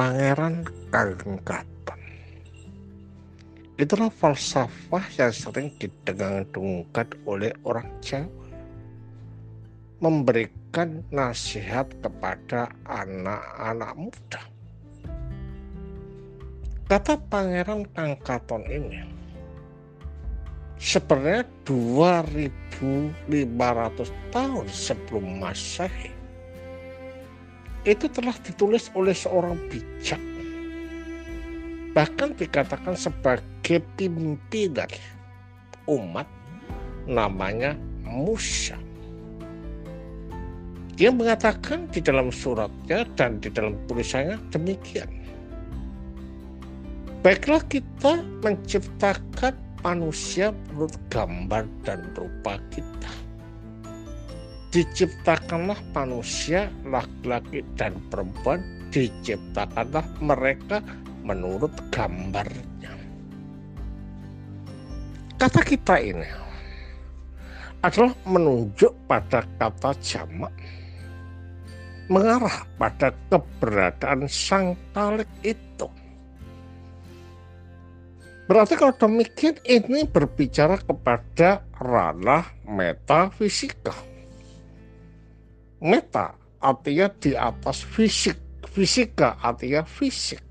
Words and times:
Pangeran 0.00 0.64
Kagengkatan. 0.88 2.00
Itulah 3.76 4.08
falsafah 4.08 5.04
yang 5.20 5.28
sering 5.28 5.76
didengang-dengungkan 5.76 7.04
oleh 7.28 7.52
orang 7.68 7.84
Jawa. 8.00 8.48
Memberikan 10.00 11.04
nasihat 11.12 11.92
kepada 12.00 12.72
anak-anak 12.88 13.92
muda. 13.92 14.40
Kata 16.88 17.20
Pangeran 17.28 17.84
Kangkaton 17.92 18.64
ini 18.72 19.04
sebenarnya 20.80 21.44
2500 21.68 23.52
tahun 24.32 24.64
sebelum 24.64 25.44
Masehi 25.44 26.19
itu 27.88 28.06
telah 28.12 28.36
ditulis 28.44 28.92
oleh 28.92 29.16
seorang 29.16 29.56
bijak. 29.72 30.20
Bahkan 31.90 32.38
dikatakan 32.38 32.94
sebagai 32.94 33.82
pimpinan 33.96 34.90
umat 35.90 36.28
namanya 37.10 37.74
Musa. 38.06 38.78
Dia 41.00 41.08
mengatakan 41.08 41.88
di 41.88 42.04
dalam 42.04 42.28
suratnya 42.28 43.08
dan 43.16 43.40
di 43.40 43.48
dalam 43.48 43.72
tulisannya 43.88 44.36
demikian. 44.52 45.08
Baiklah 47.24 47.64
kita 47.72 48.20
menciptakan 48.44 49.56
manusia 49.80 50.52
menurut 50.72 50.92
gambar 51.08 51.64
dan 51.88 52.04
rupa 52.12 52.60
kita. 52.68 53.12
Diciptakanlah 54.70 55.78
manusia 55.90 56.70
laki-laki 56.86 57.66
dan 57.74 57.98
perempuan, 58.06 58.62
diciptakanlah 58.94 60.06
mereka 60.22 60.78
menurut 61.26 61.74
gambarnya. 61.90 62.94
Kata 65.34 65.60
kita 65.66 65.98
ini 65.98 66.28
adalah 67.82 68.14
menunjuk 68.28 68.92
pada 69.10 69.42
kata 69.58 69.90
jamak 70.04 70.52
mengarah 72.12 72.66
pada 72.76 73.14
keberadaan 73.30 74.28
sang 74.28 74.76
talik 74.92 75.30
itu 75.40 75.88
Berarti 78.50 78.74
kalau 78.74 78.90
demikian 78.98 79.54
ini 79.62 80.02
berbicara 80.10 80.82
kepada 80.82 81.62
ranah 81.78 82.50
metafisika. 82.66 83.94
Meta 85.80 86.36
artinya 86.60 87.08
di 87.08 87.32
atas 87.32 87.80
fisik, 87.80 88.36
fisika 88.68 89.40
artinya 89.40 89.80
fisik. 89.88 90.44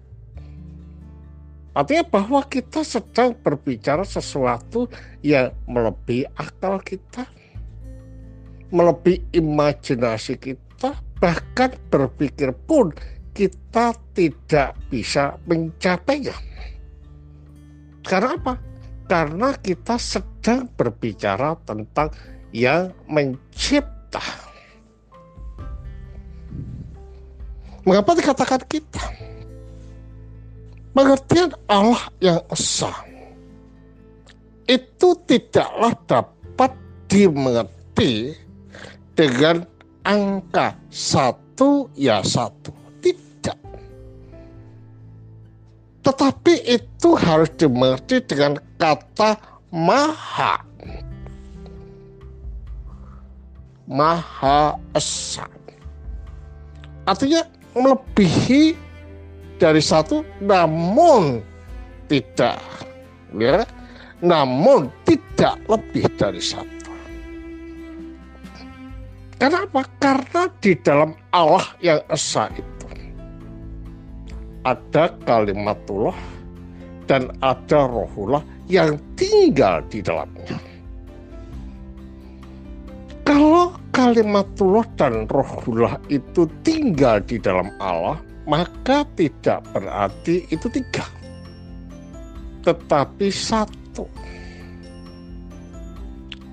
Artinya 1.77 2.01
bahwa 2.01 2.41
kita 2.49 2.81
sedang 2.81 3.37
berbicara 3.37 4.01
sesuatu 4.01 4.89
yang 5.21 5.53
melebihi 5.69 6.25
akal 6.33 6.81
kita, 6.81 7.29
melebihi 8.73 9.37
imajinasi 9.37 10.41
kita, 10.41 10.97
bahkan 11.21 11.77
berpikir 11.93 12.49
pun 12.65 12.89
kita 13.37 13.93
tidak 14.17 14.73
bisa 14.89 15.37
mencapainya. 15.45 16.33
Karena 18.01 18.33
apa? 18.33 18.53
Karena 19.05 19.53
kita 19.53 20.01
sedang 20.01 20.65
berbicara 20.73 21.53
tentang 21.69 22.09
yang 22.49 22.89
mencipta. 23.05 24.48
Mengapa 27.89 28.13
dikatakan 28.13 28.61
kita? 28.69 29.01
Pengertian 30.93 31.57
Allah 31.65 32.05
yang 32.21 32.37
esa 32.53 32.93
itu 34.69 35.17
tidaklah 35.25 35.97
dapat 36.05 36.75
dimengerti 37.09 38.37
dengan 39.17 39.65
angka 40.05 40.77
satu 40.93 41.89
ya 41.97 42.21
satu 42.21 42.79
Tetapi 46.09 46.53
itu 46.65 47.09
harus 47.21 47.53
dimengerti 47.59 48.23
dengan 48.25 48.57
kata 48.81 49.37
maha. 49.69 50.63
Maha 53.85 54.73
Esa. 54.97 55.45
Artinya 57.05 57.45
melebihi 57.73 58.77
dari 59.59 59.81
satu 59.83 60.23
namun 60.41 61.43
tidak 62.09 62.57
ya. 63.35 63.65
Namun 64.19 64.91
tidak 65.07 65.55
lebih 65.71 66.03
dari 66.19 66.43
satu. 66.43 66.91
Kenapa? 69.39 69.87
Karena 70.03 70.51
di 70.59 70.75
dalam 70.83 71.15
Allah 71.31 71.63
yang 71.79 72.03
esa 72.11 72.51
itu 72.51 72.79
ada 74.67 75.15
kalimatullah 75.23 76.15
dan 77.09 77.33
ada 77.41 77.87
rohullah 77.87 78.43
yang 78.69 79.01
tinggal 79.17 79.81
di 79.89 80.03
dalamnya. 80.03 80.59
Kalau 83.25 83.58
kalimatullah 84.09 84.89
dan 84.97 85.29
rohullah 85.29 86.01
itu 86.09 86.49
tinggal 86.65 87.21
di 87.21 87.37
dalam 87.37 87.69
Allah, 87.77 88.17
maka 88.49 89.05
tidak 89.13 89.61
berarti 89.69 90.49
itu 90.49 90.65
tiga, 90.73 91.05
tetapi 92.65 93.29
satu. 93.29 94.09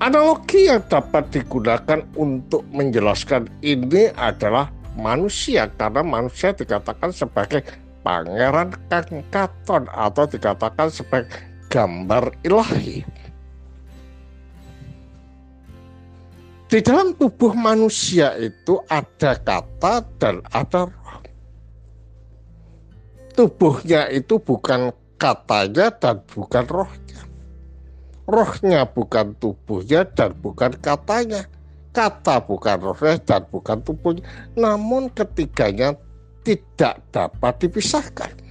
Analogi 0.05 0.69
yang 0.69 0.85
dapat 0.93 1.33
digunakan 1.33 2.05
untuk 2.21 2.61
menjelaskan 2.77 3.49
ini 3.65 4.13
adalah 4.21 4.69
manusia, 5.01 5.65
karena 5.81 6.05
manusia 6.05 6.53
dikatakan 6.53 7.09
sebagai 7.09 7.65
pangeran 8.05 8.77
Kangkaton 8.93 9.89
atau 9.89 10.29
dikatakan 10.29 10.93
sebagai 10.93 11.33
gambar 11.73 12.37
ilahi. 12.45 13.01
Di 16.67 16.83
dalam 16.83 17.15
tubuh 17.15 17.55
manusia 17.55 18.35
itu 18.43 18.83
ada 18.91 19.39
kata 19.39 20.03
dan 20.19 20.43
ada 20.51 20.91
roh. 20.91 21.23
Tubuhnya 23.39 24.11
itu 24.11 24.35
bukan 24.43 24.91
katanya 25.15 25.95
dan 25.95 26.19
bukan 26.27 26.67
rohnya. 26.67 27.23
Rohnya 28.27 28.83
bukan 28.83 29.39
tubuhnya 29.39 30.11
dan 30.11 30.35
bukan 30.43 30.75
katanya. 30.83 31.47
Kata 31.95 32.43
bukan 32.43 32.83
rohnya 32.83 33.15
dan 33.23 33.47
bukan 33.47 33.79
tubuhnya. 33.87 34.27
Namun 34.59 35.07
ketiganya 35.15 35.95
tidak 36.43 36.99
dapat 37.15 37.63
dipisahkan. 37.63 38.43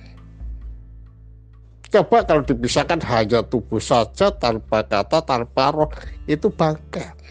Coba 1.91 2.23
kalau 2.23 2.47
dipisahkan 2.47 3.03
hanya 3.11 3.43
tubuh 3.43 3.83
saja 3.83 4.31
tanpa 4.31 4.87
kata, 4.87 5.19
tanpa 5.19 5.75
roh, 5.75 5.91
itu 6.27 6.47
bangke. 6.47 7.24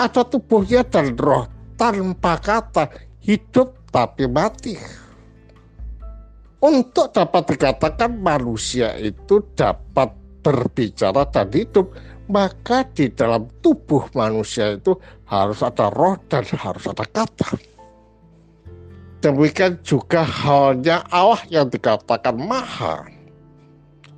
Ada 0.00 0.24
tubuhnya 0.24 0.80
dan 0.80 1.12
roh 1.20 1.44
tanpa 1.76 2.40
kata, 2.40 2.88
hidup 3.20 3.76
tapi 3.92 4.24
mati. 4.24 4.80
Untuk 6.60 7.12
dapat 7.12 7.52
dikatakan 7.52 8.16
manusia 8.16 8.96
itu 8.96 9.44
dapat 9.52 10.12
berbicara 10.40 11.28
dan 11.28 11.52
hidup, 11.52 11.92
maka 12.32 12.84
di 12.96 13.12
dalam 13.12 13.44
tubuh 13.60 14.08
manusia 14.16 14.76
itu 14.76 14.96
harus 15.28 15.60
ada 15.60 15.92
roh 15.92 16.16
dan 16.32 16.48
harus 16.48 16.84
ada 16.88 17.04
kata. 17.04 17.60
Demikian 19.20 19.84
juga 19.84 20.24
halnya 20.24 21.04
Allah 21.12 21.44
yang 21.52 21.68
dikatakan 21.68 22.40
maha. 22.40 23.04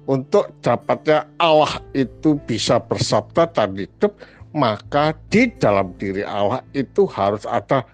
Untuk 0.06 0.50
dapatnya 0.62 1.26
Allah 1.42 1.78
itu 1.94 2.38
bisa 2.46 2.78
bersabda 2.78 3.50
dan 3.50 3.74
hidup, 3.74 4.14
maka 4.52 5.16
di 5.32 5.48
dalam 5.56 5.96
diri 5.96 6.24
Allah 6.24 6.60
itu 6.76 7.08
harus 7.08 7.44
ada 7.48 7.84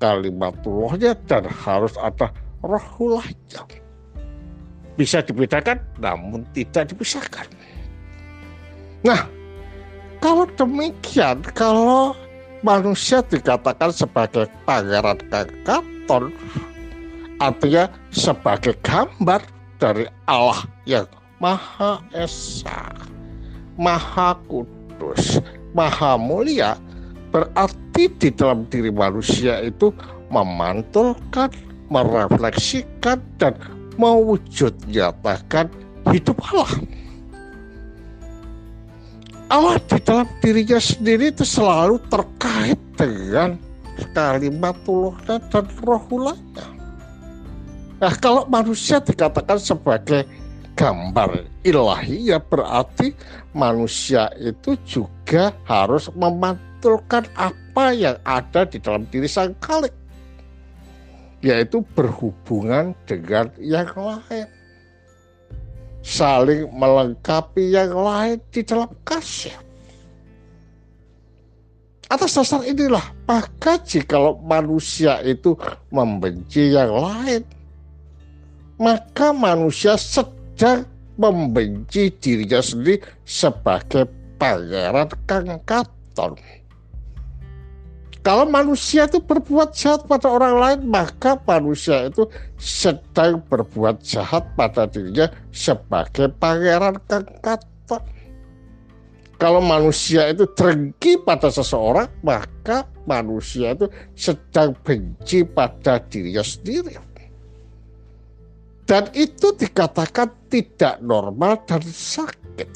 kalimatulahnya 0.00 1.16
dan 1.28 1.48
harus 1.48 1.92
ada 2.00 2.32
rohullahnya. 2.64 3.64
Bisa 4.96 5.20
dibedakan 5.20 5.80
namun 6.00 6.44
tidak 6.56 6.88
dipisahkan. 6.92 7.44
Nah, 9.04 9.28
kalau 10.24 10.48
demikian, 10.56 11.44
kalau 11.52 12.16
manusia 12.64 13.20
dikatakan 13.20 13.92
sebagai 13.92 14.48
pangeran 14.64 15.20
kakaton 15.28 16.32
artinya 17.36 17.84
sebagai 18.08 18.72
gambar 18.80 19.44
dari 19.76 20.08
Allah 20.24 20.64
yang 20.88 21.04
Maha 21.36 22.00
Esa, 22.16 22.96
Maha 23.76 24.40
Kudus, 24.48 24.75
Maha 25.76 26.16
Mulia, 26.16 26.80
berarti 27.30 28.08
di 28.16 28.28
dalam 28.32 28.64
diri 28.72 28.88
manusia 28.88 29.60
itu 29.60 29.92
memantulkan 30.32 31.52
merefleksikan 31.92 33.20
dan 33.36 33.54
mewujud 34.00 34.72
nyatakan 34.88 35.68
hidup 36.10 36.36
Allah. 36.52 36.70
Allah 39.46 39.78
di 39.78 39.98
dalam 40.02 40.26
dirinya 40.42 40.80
sendiri 40.82 41.30
itu 41.30 41.46
selalu 41.46 42.02
terkait 42.10 42.80
dengan 42.98 43.54
kalimat 44.10 44.74
Tuhannya 44.82 45.38
dan 45.48 45.64
rohulanya. 45.86 46.66
Nah 48.02 48.12
kalau 48.18 48.44
manusia 48.50 48.98
dikatakan 49.00 49.56
sebagai 49.56 50.26
gambar 50.76 51.42
ilahi 51.64 52.30
ya 52.30 52.38
berarti 52.38 53.16
manusia 53.56 54.28
itu 54.36 54.76
juga 54.84 55.50
harus 55.64 56.12
memantulkan 56.12 57.24
apa 57.34 57.96
yang 57.96 58.20
ada 58.28 58.68
di 58.68 58.76
dalam 58.78 59.08
diri 59.08 59.26
sang 59.26 59.56
kalik 59.58 59.92
yaitu 61.40 61.80
berhubungan 61.96 62.92
dengan 63.08 63.48
yang 63.56 63.88
lain 63.96 64.46
saling 66.06 66.70
melengkapi 66.70 67.74
yang 67.74 67.90
lain 67.90 68.38
di 68.54 68.62
dalam 68.62 68.86
kasih. 69.02 69.50
Atas 72.06 72.38
dasar 72.38 72.62
inilah, 72.62 73.02
maka 73.26 73.82
jika 73.82 74.14
manusia 74.38 75.18
itu 75.26 75.58
membenci 75.90 76.70
yang 76.70 76.94
lain, 76.94 77.42
maka 78.78 79.34
manusia 79.34 79.98
sedang 80.56 80.88
membenci 81.20 82.08
dirinya 82.16 82.64
sendiri 82.64 83.04
sebagai 83.28 84.08
pangeran 84.40 85.04
kangkaton. 85.28 86.32
Kalau 88.24 88.48
manusia 88.48 89.04
itu 89.04 89.20
berbuat 89.20 89.76
jahat 89.76 90.08
pada 90.08 90.32
orang 90.32 90.56
lain, 90.56 90.80
maka 90.88 91.36
manusia 91.44 92.08
itu 92.08 92.24
sedang 92.56 93.44
berbuat 93.52 94.00
jahat 94.00 94.48
pada 94.56 94.88
dirinya 94.88 95.28
sebagai 95.52 96.32
pangeran 96.40 96.96
kengkaton. 97.04 98.00
Kalau 99.36 99.60
manusia 99.60 100.32
itu 100.32 100.48
terenggi 100.56 101.20
pada 101.20 101.52
seseorang, 101.52 102.08
maka 102.24 102.88
manusia 103.04 103.76
itu 103.76 103.92
sedang 104.16 104.72
benci 104.80 105.44
pada 105.44 106.00
dirinya 106.08 106.40
sendiri. 106.40 106.96
Dan 108.86 109.10
itu 109.18 109.50
dikatakan 109.50 110.30
tidak 110.46 111.02
normal 111.02 111.58
dan 111.66 111.82
sakit. 111.82 112.70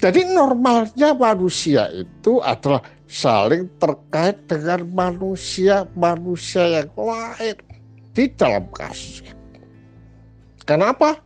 Jadi 0.00 0.20
normalnya 0.32 1.12
manusia 1.12 1.88
itu 1.92 2.40
adalah 2.40 2.84
saling 3.08 3.68
terkait 3.80 4.36
dengan 4.48 4.84
manusia-manusia 4.92 6.84
yang 6.84 6.92
lain 6.96 7.56
di 8.12 8.24
dalam 8.36 8.64
kasih. 8.76 9.32
Kenapa? 10.64 11.20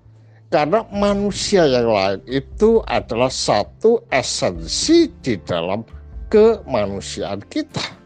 Karena 0.50 0.86
manusia 0.94 1.66
yang 1.66 1.90
lain 1.90 2.20
itu 2.30 2.78
adalah 2.86 3.30
satu 3.30 4.06
esensi 4.10 5.10
di 5.22 5.34
dalam 5.42 5.82
kemanusiaan 6.30 7.42
kita. 7.50 8.03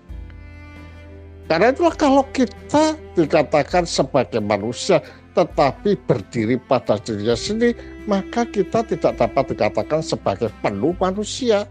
Karena 1.48 1.72
itulah 1.72 1.96
kalau 1.96 2.24
kita 2.36 2.92
dikatakan 3.16 3.88
sebagai 3.88 4.44
manusia 4.44 5.00
tetapi 5.32 5.96
berdiri 6.04 6.60
pada 6.68 7.00
dirinya 7.00 7.32
sendiri, 7.32 7.72
maka 8.04 8.44
kita 8.44 8.84
tidak 8.84 9.16
dapat 9.16 9.56
dikatakan 9.56 10.04
sebagai 10.04 10.52
penuh 10.60 10.92
manusia 11.00 11.64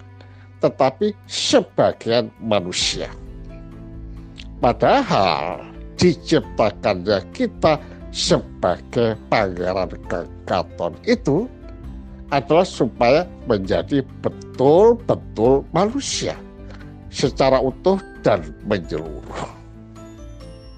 tetapi 0.58 1.14
sebagian 1.30 2.34
manusia. 2.42 3.14
Padahal 4.58 5.62
diciptakannya 6.02 7.22
kita 7.30 7.78
sebagai 8.10 9.14
pangeran 9.30 9.94
kekaton 10.10 10.98
itu 11.06 11.46
adalah 12.34 12.66
supaya 12.66 13.30
menjadi 13.46 14.02
betul-betul 14.26 15.62
manusia 15.70 16.34
secara 17.14 17.62
utuh 17.62 18.02
dan 18.26 18.42
menyeluruh. 18.66 19.57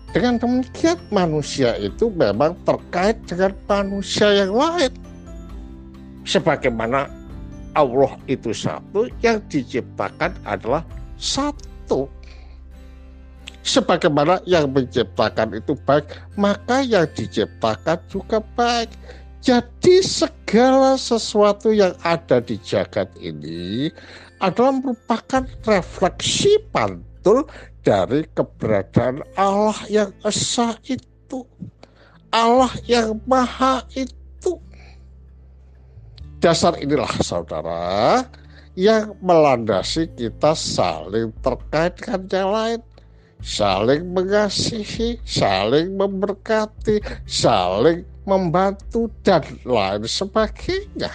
Dengan 0.09 0.41
demikian 0.41 0.97
manusia 1.13 1.77
itu 1.77 2.09
memang 2.09 2.57
terkait 2.65 3.13
dengan 3.29 3.53
manusia 3.69 4.33
yang 4.33 4.57
lain. 4.57 4.89
Sebagaimana 6.25 7.05
Allah 7.77 8.17
itu 8.25 8.49
satu, 8.49 9.05
yang 9.21 9.37
diciptakan 9.45 10.33
adalah 10.49 10.81
satu. 11.21 12.09
Sebagaimana 13.61 14.41
yang 14.49 14.73
menciptakan 14.73 15.61
itu 15.61 15.77
baik, 15.85 16.09
maka 16.33 16.81
yang 16.81 17.05
diciptakan 17.13 18.01
juga 18.09 18.41
baik. 18.57 18.89
Jadi 19.45 20.01
segala 20.01 20.97
sesuatu 20.97 21.69
yang 21.69 21.93
ada 22.01 22.41
di 22.41 22.57
jagat 22.59 23.07
ini 23.21 23.93
adalah 24.41 24.73
merupakan 24.73 25.45
refleksi 25.63 26.59
pantul 27.19 27.43
dari 27.83 28.23
keberadaan 28.31 29.19
Allah 29.35 29.75
yang 29.91 30.15
esa 30.23 30.79
itu. 30.87 31.43
Allah 32.29 32.69
yang 32.85 33.17
maha 33.25 33.81
itu 33.97 34.55
Dasar 36.39 36.79
inilah 36.79 37.11
saudara 37.19 38.23
yang 38.79 39.11
melandasi 39.19 40.07
kita 40.15 40.55
saling 40.55 41.35
terkait 41.43 41.99
dengan 41.99 42.23
yang 42.31 42.49
lain, 42.55 42.81
saling 43.43 44.07
mengasihi, 44.15 45.19
saling 45.27 45.99
memberkati, 45.99 47.03
saling 47.27 48.07
membantu 48.23 49.11
dan 49.19 49.43
lain 49.67 50.07
sebagainya. 50.07 51.11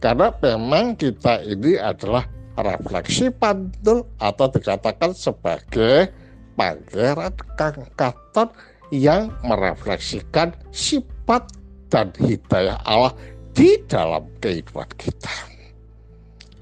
Karena 0.00 0.32
memang 0.40 0.96
kita 0.96 1.44
ini 1.44 1.76
adalah 1.76 2.24
refleksi 2.54 3.30
pantul 3.34 4.06
atau 4.22 4.46
dikatakan 4.46 5.10
sebagai 5.14 6.10
pangeran 6.54 7.34
kangkatan 7.58 8.48
yang 8.94 9.34
merefleksikan 9.42 10.54
sifat 10.70 11.50
dan 11.90 12.14
hidayah 12.18 12.78
Allah 12.86 13.14
di 13.54 13.78
dalam 13.86 14.26
kehidupan 14.38 14.86
kita. 14.98 15.34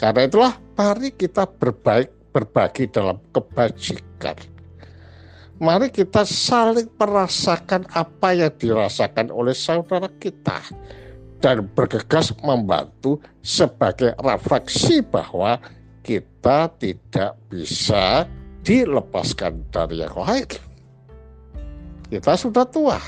Karena 0.01 0.27
itulah 0.29 0.55
mari 0.77 1.13
kita 1.13 1.45
berbaik 1.47 2.33
berbagi 2.33 2.89
dalam 2.89 3.21
kebajikan. 3.31 4.37
Mari 5.63 5.95
kita 5.95 6.27
saling 6.27 6.91
merasakan 6.99 7.87
apa 7.95 8.35
yang 8.35 8.51
dirasakan 8.59 9.31
oleh 9.31 9.55
saudara 9.55 10.11
kita 10.19 10.59
dan 11.39 11.71
bergegas 11.71 12.35
membantu 12.43 13.23
sebagai 13.47 14.11
refleksi 14.19 15.07
bahwa 15.07 15.63
kita 16.03 16.71
tidak 16.79 17.39
bisa 17.49 18.27
dilepaskan 18.63 19.63
dari 19.71 20.03
yang 20.03 20.15
lain. 20.15 20.51
Kita 22.13 22.37
sudah 22.37 22.69
tua, 22.69 23.01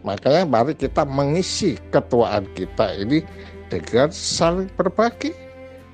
Makanya 0.00 0.48
mari 0.48 0.72
kita 0.72 1.04
mengisi 1.04 1.76
ketuaan 1.92 2.48
kita 2.56 2.96
ini 2.96 3.20
dengan 3.68 4.08
saling 4.08 4.72
berbagi, 4.72 5.36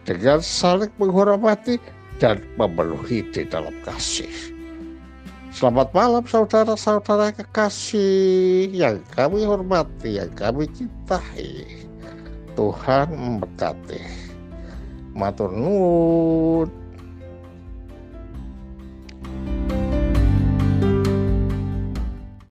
dengan 0.06 0.38
saling 0.38 0.90
menghormati 1.02 1.82
dan 2.22 2.38
memenuhi 2.54 3.26
di 3.34 3.42
dalam 3.50 3.74
kasih. 3.82 4.30
Selamat 5.50 5.88
malam 5.96 6.22
saudara-saudara 6.28 7.32
kekasih 7.32 8.68
yang 8.70 9.00
kami 9.16 9.42
hormati, 9.42 10.20
yang 10.20 10.30
kami 10.36 10.68
cintai. 10.70 11.64
Tuhan 12.54 13.08
memberkati. 13.12 14.25
Matur 15.16 15.50
nuwun. 15.52 16.85